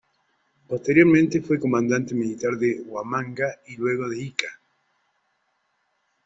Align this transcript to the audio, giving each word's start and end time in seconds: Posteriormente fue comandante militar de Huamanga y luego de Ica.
Posteriormente 0.67 1.43
fue 1.43 1.59
comandante 1.59 2.15
militar 2.15 2.53
de 2.57 2.81
Huamanga 2.87 3.59
y 3.67 3.75
luego 3.77 4.09
de 4.09 4.19
Ica. 4.19 4.59